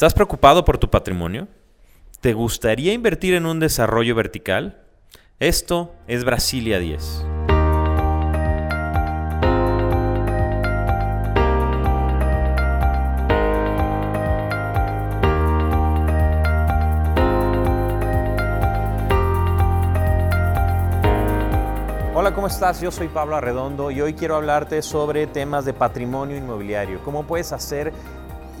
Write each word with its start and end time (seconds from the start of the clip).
¿Estás 0.00 0.14
preocupado 0.14 0.64
por 0.64 0.78
tu 0.78 0.88
patrimonio? 0.88 1.46
¿Te 2.22 2.32
gustaría 2.32 2.94
invertir 2.94 3.34
en 3.34 3.44
un 3.44 3.60
desarrollo 3.60 4.14
vertical? 4.14 4.80
Esto 5.38 5.92
es 6.06 6.24
Brasilia 6.24 6.78
10. 6.78 7.26
Hola, 22.14 22.32
¿cómo 22.34 22.46
estás? 22.46 22.80
Yo 22.80 22.90
soy 22.90 23.08
Pablo 23.08 23.36
Arredondo 23.36 23.90
y 23.90 24.00
hoy 24.00 24.14
quiero 24.14 24.36
hablarte 24.36 24.80
sobre 24.80 25.26
temas 25.26 25.66
de 25.66 25.74
patrimonio 25.74 26.38
inmobiliario. 26.38 27.02
¿Cómo 27.04 27.26
puedes 27.26 27.52
hacer 27.52 27.92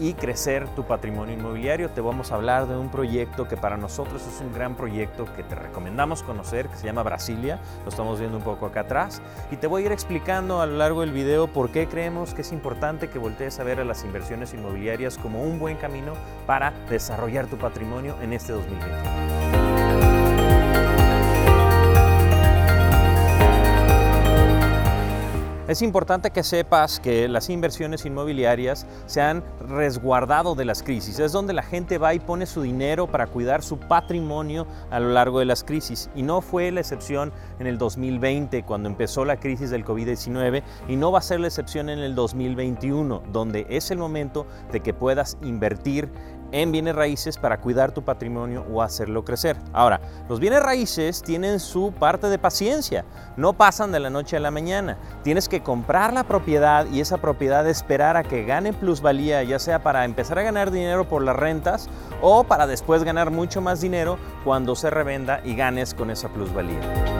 y 0.00 0.14
crecer 0.14 0.66
tu 0.74 0.84
patrimonio 0.84 1.34
inmobiliario. 1.34 1.90
Te 1.90 2.00
vamos 2.00 2.32
a 2.32 2.36
hablar 2.36 2.66
de 2.66 2.76
un 2.76 2.90
proyecto 2.90 3.46
que 3.46 3.56
para 3.56 3.76
nosotros 3.76 4.26
es 4.26 4.40
un 4.40 4.52
gran 4.52 4.74
proyecto 4.74 5.26
que 5.36 5.42
te 5.42 5.54
recomendamos 5.54 6.22
conocer, 6.22 6.68
que 6.68 6.76
se 6.76 6.86
llama 6.86 7.02
Brasilia. 7.02 7.60
Lo 7.84 7.90
estamos 7.90 8.18
viendo 8.18 8.38
un 8.38 8.42
poco 8.42 8.66
acá 8.66 8.80
atrás. 8.80 9.20
Y 9.50 9.56
te 9.56 9.66
voy 9.66 9.82
a 9.82 9.86
ir 9.86 9.92
explicando 9.92 10.62
a 10.62 10.66
lo 10.66 10.78
largo 10.78 11.02
del 11.02 11.12
video 11.12 11.46
por 11.46 11.70
qué 11.70 11.86
creemos 11.86 12.32
que 12.32 12.40
es 12.40 12.50
importante 12.50 13.10
que 13.10 13.18
voltees 13.18 13.60
a 13.60 13.64
ver 13.64 13.78
a 13.78 13.84
las 13.84 14.02
inversiones 14.02 14.54
inmobiliarias 14.54 15.18
como 15.18 15.42
un 15.42 15.58
buen 15.58 15.76
camino 15.76 16.14
para 16.46 16.72
desarrollar 16.88 17.46
tu 17.46 17.58
patrimonio 17.58 18.16
en 18.22 18.32
este 18.32 18.52
2021. 18.52 19.39
Es 25.70 25.82
importante 25.82 26.32
que 26.32 26.42
sepas 26.42 26.98
que 26.98 27.28
las 27.28 27.48
inversiones 27.48 28.04
inmobiliarias 28.04 28.88
se 29.06 29.20
han 29.20 29.44
resguardado 29.68 30.56
de 30.56 30.64
las 30.64 30.82
crisis. 30.82 31.20
Es 31.20 31.30
donde 31.30 31.52
la 31.52 31.62
gente 31.62 31.96
va 31.96 32.12
y 32.12 32.18
pone 32.18 32.46
su 32.46 32.62
dinero 32.62 33.06
para 33.06 33.28
cuidar 33.28 33.62
su 33.62 33.78
patrimonio 33.78 34.66
a 34.90 34.98
lo 34.98 35.10
largo 35.10 35.38
de 35.38 35.44
las 35.44 35.62
crisis. 35.62 36.10
Y 36.16 36.24
no 36.24 36.40
fue 36.40 36.72
la 36.72 36.80
excepción 36.80 37.32
en 37.60 37.68
el 37.68 37.78
2020, 37.78 38.64
cuando 38.64 38.88
empezó 38.88 39.24
la 39.24 39.38
crisis 39.38 39.70
del 39.70 39.84
COVID-19, 39.84 40.64
y 40.88 40.96
no 40.96 41.12
va 41.12 41.20
a 41.20 41.22
ser 41.22 41.38
la 41.38 41.46
excepción 41.46 41.88
en 41.88 42.00
el 42.00 42.16
2021, 42.16 43.22
donde 43.30 43.64
es 43.70 43.92
el 43.92 43.98
momento 43.98 44.48
de 44.72 44.80
que 44.80 44.92
puedas 44.92 45.38
invertir 45.40 46.10
en 46.52 46.72
bienes 46.72 46.94
raíces 46.94 47.38
para 47.38 47.60
cuidar 47.60 47.92
tu 47.92 48.02
patrimonio 48.02 48.64
o 48.72 48.82
hacerlo 48.82 49.24
crecer. 49.24 49.56
Ahora, 49.72 50.00
los 50.28 50.40
bienes 50.40 50.62
raíces 50.62 51.22
tienen 51.22 51.60
su 51.60 51.92
parte 51.92 52.28
de 52.28 52.38
paciencia, 52.38 53.04
no 53.36 53.52
pasan 53.52 53.92
de 53.92 54.00
la 54.00 54.10
noche 54.10 54.36
a 54.36 54.40
la 54.40 54.50
mañana. 54.50 54.96
Tienes 55.22 55.48
que 55.48 55.62
comprar 55.62 56.12
la 56.12 56.24
propiedad 56.24 56.86
y 56.86 57.00
esa 57.00 57.18
propiedad 57.18 57.66
esperar 57.68 58.16
a 58.16 58.22
que 58.22 58.44
gane 58.44 58.72
plusvalía, 58.72 59.42
ya 59.42 59.58
sea 59.58 59.82
para 59.82 60.04
empezar 60.04 60.38
a 60.38 60.42
ganar 60.42 60.70
dinero 60.70 61.08
por 61.08 61.22
las 61.22 61.36
rentas 61.36 61.88
o 62.22 62.44
para 62.44 62.66
después 62.66 63.04
ganar 63.04 63.30
mucho 63.30 63.60
más 63.60 63.80
dinero 63.80 64.18
cuando 64.44 64.74
se 64.74 64.90
revenda 64.90 65.40
y 65.44 65.54
ganes 65.54 65.94
con 65.94 66.10
esa 66.10 66.28
plusvalía. 66.28 67.19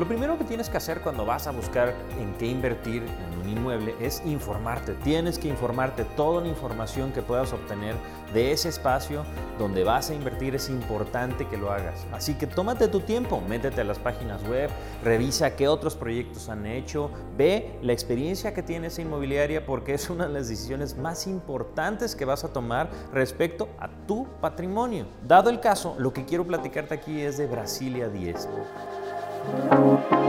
Lo 0.00 0.08
primero 0.08 0.38
que 0.38 0.44
tienes 0.44 0.70
que 0.70 0.78
hacer 0.78 1.02
cuando 1.02 1.26
vas 1.26 1.46
a 1.46 1.50
buscar 1.50 1.94
en 2.18 2.32
qué 2.38 2.46
invertir 2.46 3.02
en 3.02 3.38
un 3.38 3.48
inmueble 3.50 3.94
es 4.00 4.22
informarte. 4.24 4.94
Tienes 4.94 5.38
que 5.38 5.48
informarte 5.48 6.06
toda 6.16 6.40
la 6.40 6.48
información 6.48 7.12
que 7.12 7.20
puedas 7.20 7.52
obtener 7.52 7.94
de 8.32 8.50
ese 8.50 8.70
espacio 8.70 9.24
donde 9.58 9.84
vas 9.84 10.08
a 10.08 10.14
invertir. 10.14 10.54
Es 10.54 10.70
importante 10.70 11.46
que 11.48 11.58
lo 11.58 11.70
hagas. 11.70 12.06
Así 12.12 12.32
que 12.32 12.46
tómate 12.46 12.88
tu 12.88 13.00
tiempo, 13.00 13.42
métete 13.46 13.82
a 13.82 13.84
las 13.84 13.98
páginas 13.98 14.42
web, 14.48 14.70
revisa 15.04 15.54
qué 15.54 15.68
otros 15.68 15.96
proyectos 15.96 16.48
han 16.48 16.64
hecho, 16.64 17.10
ve 17.36 17.78
la 17.82 17.92
experiencia 17.92 18.54
que 18.54 18.62
tiene 18.62 18.86
esa 18.86 19.02
inmobiliaria 19.02 19.66
porque 19.66 19.92
es 19.92 20.08
una 20.08 20.28
de 20.28 20.32
las 20.32 20.48
decisiones 20.48 20.96
más 20.96 21.26
importantes 21.26 22.16
que 22.16 22.24
vas 22.24 22.42
a 22.42 22.54
tomar 22.54 22.88
respecto 23.12 23.68
a 23.78 23.90
tu 24.06 24.26
patrimonio. 24.40 25.04
Dado 25.28 25.50
el 25.50 25.60
caso, 25.60 25.94
lo 25.98 26.10
que 26.10 26.24
quiero 26.24 26.46
platicarte 26.46 26.94
aquí 26.94 27.20
es 27.20 27.36
de 27.36 27.46
Brasilia 27.46 28.08
10. 28.08 28.48
Música 29.42 30.20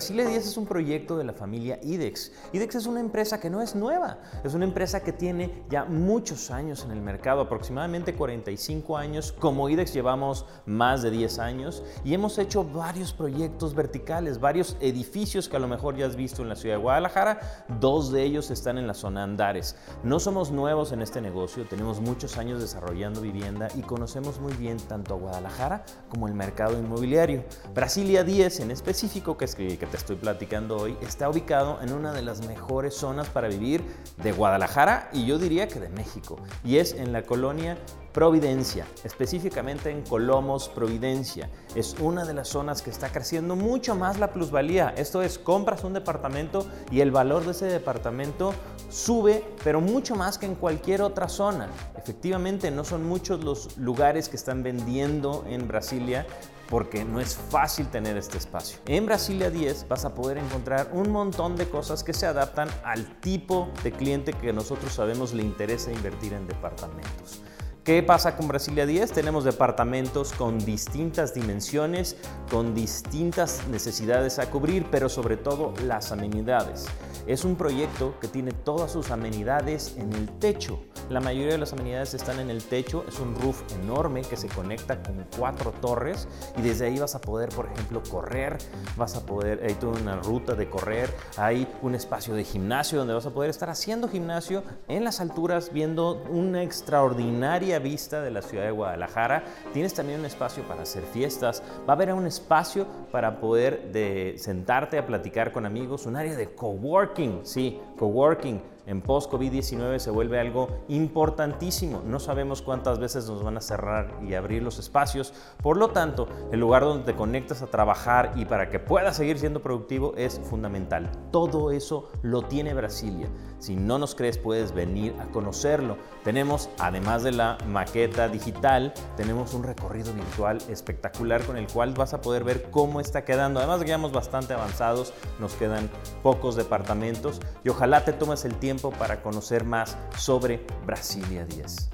Brasilia 0.00 0.24
10 0.24 0.46
es 0.46 0.56
un 0.56 0.64
proyecto 0.64 1.18
de 1.18 1.24
la 1.24 1.34
familia 1.34 1.78
IDEX. 1.82 2.32
IDEX 2.54 2.76
es 2.76 2.86
una 2.86 3.00
empresa 3.00 3.38
que 3.38 3.50
no 3.50 3.60
es 3.60 3.74
nueva, 3.74 4.16
es 4.42 4.54
una 4.54 4.64
empresa 4.64 5.02
que 5.02 5.12
tiene 5.12 5.62
ya 5.68 5.84
muchos 5.84 6.50
años 6.50 6.84
en 6.86 6.92
el 6.92 7.02
mercado, 7.02 7.42
aproximadamente 7.42 8.14
45 8.14 8.96
años. 8.96 9.32
Como 9.32 9.68
IDEX 9.68 9.92
llevamos 9.92 10.46
más 10.64 11.02
de 11.02 11.10
10 11.10 11.38
años 11.40 11.82
y 12.02 12.14
hemos 12.14 12.38
hecho 12.38 12.64
varios 12.64 13.12
proyectos 13.12 13.74
verticales, 13.74 14.40
varios 14.40 14.78
edificios 14.80 15.50
que 15.50 15.56
a 15.56 15.60
lo 15.60 15.68
mejor 15.68 15.98
ya 15.98 16.06
has 16.06 16.16
visto 16.16 16.40
en 16.40 16.48
la 16.48 16.56
ciudad 16.56 16.76
de 16.76 16.82
Guadalajara. 16.82 17.66
Dos 17.78 18.10
de 18.10 18.22
ellos 18.22 18.50
están 18.50 18.78
en 18.78 18.86
la 18.86 18.94
zona 18.94 19.22
Andares. 19.22 19.76
No 20.02 20.18
somos 20.18 20.50
nuevos 20.50 20.92
en 20.92 21.02
este 21.02 21.20
negocio, 21.20 21.66
tenemos 21.66 22.00
muchos 22.00 22.38
años 22.38 22.62
desarrollando 22.62 23.20
vivienda 23.20 23.68
y 23.74 23.82
conocemos 23.82 24.40
muy 24.40 24.54
bien 24.54 24.78
tanto 24.78 25.12
a 25.12 25.18
Guadalajara 25.18 25.84
como 26.08 26.26
el 26.26 26.32
mercado 26.32 26.78
inmobiliario. 26.78 27.44
Brasilia 27.74 28.24
10 28.24 28.60
en 28.60 28.70
específico, 28.70 29.36
que 29.36 29.44
es 29.44 29.54
que 29.54 29.76
que 29.76 29.89
te 29.90 29.96
estoy 29.96 30.16
platicando 30.16 30.76
hoy 30.76 30.96
está 31.02 31.28
ubicado 31.28 31.80
en 31.82 31.92
una 31.92 32.12
de 32.12 32.22
las 32.22 32.46
mejores 32.46 32.94
zonas 32.94 33.28
para 33.28 33.48
vivir 33.48 33.82
de 34.22 34.30
Guadalajara 34.32 35.10
y 35.12 35.26
yo 35.26 35.38
diría 35.38 35.66
que 35.66 35.80
de 35.80 35.88
México. 35.88 36.36
Y 36.64 36.76
es 36.76 36.92
en 36.92 37.12
la 37.12 37.22
colonia 37.22 37.76
Providencia, 38.12 38.86
específicamente 39.04 39.90
en 39.90 40.02
Colomos, 40.02 40.68
Providencia. 40.68 41.48
Es 41.76 41.94
una 42.00 42.24
de 42.24 42.34
las 42.34 42.48
zonas 42.48 42.82
que 42.82 42.90
está 42.90 43.10
creciendo 43.10 43.54
mucho 43.54 43.94
más 43.94 44.18
la 44.18 44.32
plusvalía. 44.32 44.92
Esto 44.96 45.22
es, 45.22 45.38
compras 45.38 45.84
un 45.84 45.92
departamento 45.92 46.66
y 46.90 47.02
el 47.02 47.12
valor 47.12 47.44
de 47.44 47.52
ese 47.52 47.66
departamento 47.66 48.52
sube, 48.88 49.44
pero 49.62 49.80
mucho 49.80 50.16
más 50.16 50.38
que 50.38 50.46
en 50.46 50.56
cualquier 50.56 51.02
otra 51.02 51.28
zona. 51.28 51.68
Efectivamente, 51.96 52.72
no 52.72 52.84
son 52.84 53.06
muchos 53.06 53.44
los 53.44 53.76
lugares 53.78 54.28
que 54.28 54.36
están 54.36 54.64
vendiendo 54.64 55.44
en 55.48 55.68
Brasilia 55.68 56.26
porque 56.70 57.04
no 57.04 57.20
es 57.20 57.34
fácil 57.34 57.88
tener 57.88 58.16
este 58.16 58.38
espacio. 58.38 58.78
En 58.86 59.04
Brasilia 59.04 59.50
10 59.50 59.88
vas 59.88 60.04
a 60.04 60.14
poder 60.14 60.38
encontrar 60.38 60.90
un 60.94 61.10
montón 61.10 61.56
de 61.56 61.68
cosas 61.68 62.02
que 62.04 62.14
se 62.14 62.26
adaptan 62.26 62.68
al 62.84 63.20
tipo 63.20 63.68
de 63.82 63.92
cliente 63.92 64.32
que 64.32 64.52
nosotros 64.52 64.92
sabemos 64.92 65.34
le 65.34 65.42
interesa 65.42 65.92
invertir 65.92 66.32
en 66.32 66.46
departamentos. 66.46 67.42
¿Qué 67.84 68.02
pasa 68.02 68.36
con 68.36 68.46
Brasilia 68.46 68.84
10? 68.84 69.10
Tenemos 69.10 69.42
departamentos 69.42 70.32
con 70.32 70.58
distintas 70.58 71.34
dimensiones, 71.34 72.16
con 72.50 72.74
distintas 72.74 73.66
necesidades 73.68 74.38
a 74.38 74.50
cubrir, 74.50 74.86
pero 74.90 75.08
sobre 75.08 75.38
todo 75.38 75.72
las 75.86 76.12
amenidades. 76.12 76.86
Es 77.26 77.42
un 77.42 77.56
proyecto 77.56 78.20
que 78.20 78.28
tiene 78.28 78.52
todas 78.52 78.92
sus 78.92 79.10
amenidades 79.10 79.96
en 79.96 80.12
el 80.12 80.28
techo. 80.38 80.78
La 81.10 81.18
mayoría 81.18 81.54
de 81.54 81.58
las 81.58 81.72
amenidades 81.72 82.14
están 82.14 82.38
en 82.38 82.50
el 82.50 82.62
techo. 82.62 83.04
Es 83.08 83.18
un 83.18 83.34
roof 83.34 83.62
enorme 83.82 84.22
que 84.22 84.36
se 84.36 84.46
conecta 84.46 85.02
con 85.02 85.26
cuatro 85.36 85.72
torres 85.72 86.28
y 86.56 86.62
desde 86.62 86.86
ahí 86.86 87.00
vas 87.00 87.16
a 87.16 87.20
poder, 87.20 87.48
por 87.48 87.66
ejemplo, 87.66 88.00
correr. 88.08 88.58
Vas 88.96 89.16
a 89.16 89.26
poder, 89.26 89.60
hay 89.66 89.74
toda 89.74 90.00
una 90.00 90.14
ruta 90.14 90.54
de 90.54 90.70
correr. 90.70 91.12
Hay 91.36 91.66
un 91.82 91.96
espacio 91.96 92.34
de 92.34 92.44
gimnasio 92.44 93.00
donde 93.00 93.14
vas 93.14 93.26
a 93.26 93.30
poder 93.30 93.50
estar 93.50 93.68
haciendo 93.70 94.08
gimnasio 94.08 94.62
en 94.86 95.02
las 95.02 95.20
alturas 95.20 95.72
viendo 95.72 96.22
una 96.30 96.62
extraordinaria 96.62 97.80
vista 97.80 98.22
de 98.22 98.30
la 98.30 98.40
ciudad 98.40 98.66
de 98.66 98.70
Guadalajara. 98.70 99.42
Tienes 99.72 99.92
también 99.94 100.20
un 100.20 100.26
espacio 100.26 100.62
para 100.62 100.82
hacer 100.82 101.02
fiestas. 101.02 101.60
Va 101.88 101.94
a 101.94 101.96
haber 101.96 102.12
un 102.12 102.28
espacio 102.28 102.86
para 103.10 103.40
poder 103.40 103.90
de 103.90 104.36
sentarte 104.38 104.96
a 104.96 105.06
platicar 105.06 105.50
con 105.50 105.66
amigos, 105.66 106.06
un 106.06 106.14
área 106.14 106.36
de 106.36 106.54
coworking, 106.54 107.40
sí, 107.42 107.80
coworking 107.98 108.62
en 108.90 109.02
post-COVID-19 109.02 109.98
se 109.98 110.10
vuelve 110.10 110.40
algo 110.40 110.68
importantísimo. 110.88 112.02
No 112.04 112.18
sabemos 112.18 112.60
cuántas 112.60 112.98
veces 112.98 113.28
nos 113.28 113.42
van 113.42 113.56
a 113.56 113.60
cerrar 113.60 114.18
y 114.26 114.34
abrir 114.34 114.62
los 114.62 114.78
espacios. 114.80 115.32
Por 115.62 115.76
lo 115.76 115.90
tanto, 115.90 116.28
el 116.50 116.58
lugar 116.58 116.82
donde 116.82 117.04
te 117.04 117.16
conectas 117.16 117.62
a 117.62 117.68
trabajar 117.68 118.32
y 118.34 118.46
para 118.46 118.68
que 118.68 118.80
puedas 118.80 119.16
seguir 119.16 119.38
siendo 119.38 119.62
productivo 119.62 120.14
es 120.16 120.40
fundamental. 120.40 121.08
Todo 121.30 121.70
eso 121.70 122.08
lo 122.22 122.42
tiene 122.42 122.74
Brasilia. 122.74 123.28
Si 123.60 123.76
no 123.76 123.98
nos 123.98 124.14
crees, 124.14 124.38
puedes 124.38 124.72
venir 124.72 125.14
a 125.20 125.26
conocerlo. 125.26 125.96
Tenemos, 126.24 126.68
además 126.78 127.22
de 127.22 127.32
la 127.32 127.58
maqueta 127.68 128.28
digital, 128.28 128.92
tenemos 129.16 129.54
un 129.54 129.62
recorrido 129.62 130.12
virtual 130.14 130.58
espectacular 130.68 131.44
con 131.44 131.56
el 131.56 131.66
cual 131.68 131.92
vas 131.92 132.14
a 132.14 132.22
poder 132.22 132.42
ver 132.42 132.70
cómo 132.70 133.00
está 133.00 133.24
quedando. 133.24 133.60
Además, 133.60 133.84
ya 133.84 133.98
bastante 134.08 134.54
avanzados, 134.54 135.12
nos 135.38 135.54
quedan 135.54 135.90
pocos 136.22 136.56
departamentos 136.56 137.40
y 137.62 137.68
ojalá 137.68 138.04
te 138.04 138.12
tomes 138.12 138.44
el 138.44 138.54
tiempo 138.56 138.79
para 138.88 139.20
conocer 139.20 139.64
más 139.64 139.98
sobre 140.16 140.64
Brasilia 140.86 141.44
10. 141.44 141.90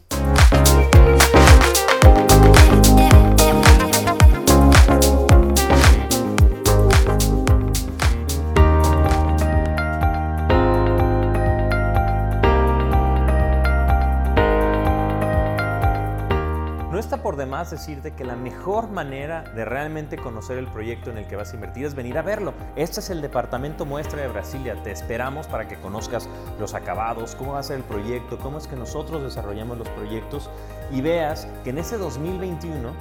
Más 17.27 17.73
decirte 17.73 18.13
que 18.13 18.25
la 18.25 18.37
mejor 18.37 18.89
manera 18.89 19.43
de 19.43 19.65
realmente 19.65 20.17
conocer 20.17 20.59
el 20.59 20.69
proyecto 20.69 21.11
en 21.11 21.19
el 21.19 21.27
que 21.27 21.35
vas 21.35 21.51
a 21.51 21.57
invertir 21.57 21.85
es 21.85 21.97
venir 21.97 22.17
a 22.19 22.23
verlo. 22.23 22.55
Este 22.77 23.01
es 23.01 23.11
el 23.11 23.21
departamento 23.21 23.85
muestra 23.85 24.23
de 24.23 24.29
Brasilia. 24.29 24.81
Te 24.85 24.93
esperamos 24.93 25.49
para 25.49 25.67
que 25.67 25.75
conozcas 25.81 26.29
los 26.61 26.75
acabados, 26.75 27.35
cómo 27.35 27.55
va 27.55 27.59
a 27.59 27.63
ser 27.65 27.79
el 27.79 27.83
proyecto, 27.83 28.39
cómo 28.39 28.59
es 28.59 28.69
que 28.69 28.77
nosotros 28.77 29.25
desarrollamos 29.25 29.77
los 29.77 29.89
proyectos 29.89 30.49
y 30.93 31.01
veas 31.01 31.49
que 31.65 31.71
en 31.71 31.79
ese 31.79 31.99
2021 31.99 32.93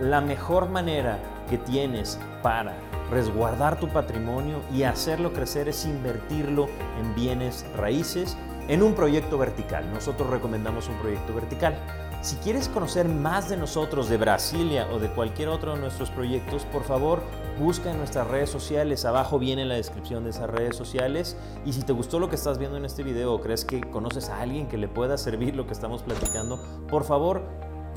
la 0.00 0.20
mejor 0.20 0.68
manera 0.68 1.20
que 1.48 1.58
tienes 1.58 2.18
para 2.42 2.74
resguardar 3.12 3.78
tu 3.78 3.88
patrimonio 3.88 4.62
y 4.74 4.82
hacerlo 4.82 5.32
crecer 5.32 5.68
es 5.68 5.84
invertirlo 5.84 6.66
en 7.00 7.14
bienes 7.14 7.64
raíces 7.76 8.36
en 8.68 8.82
un 8.82 8.94
proyecto 8.94 9.38
vertical. 9.38 9.92
Nosotros 9.92 10.30
recomendamos 10.30 10.88
un 10.88 10.96
proyecto 10.98 11.34
vertical. 11.34 11.76
Si 12.22 12.36
quieres 12.36 12.68
conocer 12.68 13.08
más 13.08 13.48
de 13.48 13.56
nosotros, 13.56 14.08
de 14.08 14.16
Brasilia 14.16 14.88
o 14.92 14.98
de 14.98 15.08
cualquier 15.08 15.48
otro 15.48 15.74
de 15.74 15.80
nuestros 15.80 16.10
proyectos, 16.10 16.64
por 16.64 16.82
favor 16.82 17.22
busca 17.58 17.90
en 17.90 17.98
nuestras 17.98 18.26
redes 18.26 18.50
sociales. 18.50 19.04
Abajo 19.04 19.38
viene 19.38 19.64
la 19.64 19.76
descripción 19.76 20.24
de 20.24 20.30
esas 20.30 20.50
redes 20.50 20.76
sociales. 20.76 21.36
Y 21.64 21.72
si 21.72 21.82
te 21.82 21.92
gustó 21.92 22.18
lo 22.18 22.28
que 22.28 22.34
estás 22.34 22.58
viendo 22.58 22.76
en 22.76 22.84
este 22.84 23.02
video 23.02 23.32
o 23.32 23.40
crees 23.40 23.64
que 23.64 23.80
conoces 23.80 24.28
a 24.28 24.40
alguien 24.40 24.66
que 24.66 24.78
le 24.78 24.88
pueda 24.88 25.16
servir 25.18 25.54
lo 25.54 25.66
que 25.66 25.72
estamos 25.72 26.02
platicando, 26.02 26.58
por 26.88 27.04
favor 27.04 27.42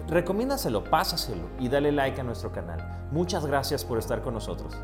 recomiéndaselo, 0.08 0.84
pásaselo 0.84 1.50
y 1.60 1.70
dale 1.70 1.92
like 1.92 2.20
a 2.22 2.24
nuestro 2.24 2.52
canal. 2.52 3.08
Muchas 3.12 3.46
gracias 3.46 3.84
por 3.84 3.98
estar 3.98 4.22
con 4.22 4.34
nosotros. 4.34 4.76